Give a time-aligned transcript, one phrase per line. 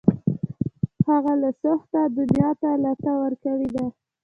[1.07, 3.85] هغه له سوخته دنیا ته لته ورکړې ده